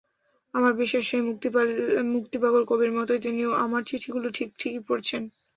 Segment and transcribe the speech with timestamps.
[0.53, 1.23] আমার বিশ্বাস, সেই
[2.13, 5.21] মুক্তিপাগল কবির মতোই তিনিও আমার চিঠিগুলো ঠিক ঠিকই পড়েছেন।